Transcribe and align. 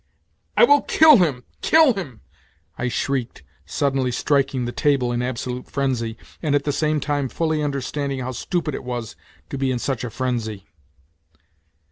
"I 0.57 0.63
will 0.63 0.81
kill 0.81 1.17
him! 1.17 1.43
kill 1.61 1.93
him!" 1.93 2.21
I 2.79 2.87
shrieked, 2.87 3.43
suddenly 3.67 4.11
striking 4.11 4.65
the 4.65 4.71
table 4.71 5.11
in 5.11 5.21
absolute 5.21 5.69
frenzy, 5.69 6.17
and 6.41 6.55
at 6.55 6.63
the 6.63 6.71
same 6.71 6.99
time 6.99 7.29
fully 7.29 7.61
understanding 7.61 8.17
how 8.17 8.31
stupid 8.31 8.73
it 8.73 8.83
was 8.83 9.15
to 9.51 9.59
be 9.59 9.69
in 9.69 9.77
such 9.77 10.03
a 10.03 10.09
frenzy. 10.09 10.65